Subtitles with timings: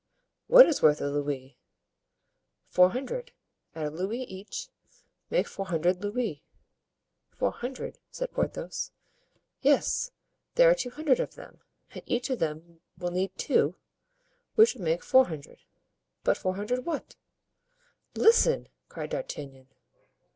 [0.47, 1.59] "What is worth a louis?"
[2.69, 3.33] "Four hundred,
[3.75, 4.69] at a louis each,
[5.29, 6.41] make four hundred louis."
[7.29, 8.89] "Four hundred?" said Porthos.
[9.61, 10.09] "Yes,
[10.55, 11.59] there are two hundred of them,
[11.91, 13.75] and each of them will need two,
[14.55, 15.59] which will make four hundred."
[16.23, 17.15] "But four hundred what?"
[18.15, 19.67] "Listen!" cried D'Artagnan.